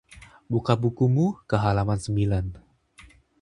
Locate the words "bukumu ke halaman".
0.81-1.99